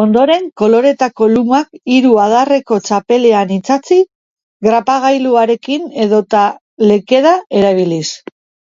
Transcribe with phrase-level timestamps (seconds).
[0.00, 3.98] Ondoren, koloretako lumak hiru adarreko txapelean itsatsi
[4.68, 6.44] grapagailuarekin edota,
[6.92, 8.06] lekeda erabiliz.